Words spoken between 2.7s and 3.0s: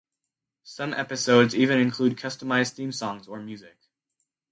theme